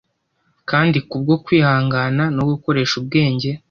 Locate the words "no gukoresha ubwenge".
2.35-3.49